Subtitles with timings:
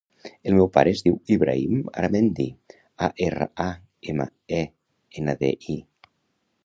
[0.51, 2.47] El meu pare es diu Ibrahim Aramendi:
[2.79, 3.71] a, erra, a,
[4.15, 4.27] ema,
[4.61, 4.63] e,
[5.23, 5.81] ena, de, i.